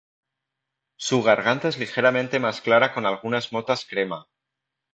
[0.95, 4.25] Su garganta es ligeramente más clara con algunas motas crema.